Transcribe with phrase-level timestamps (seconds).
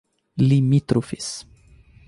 [0.49, 1.29] limítrofes